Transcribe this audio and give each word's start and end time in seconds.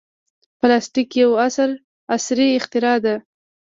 پلاستيک 0.59 1.09
یو 1.21 1.29
عصري 2.13 2.47
اختراع 2.59 2.97
ده. 3.05 3.15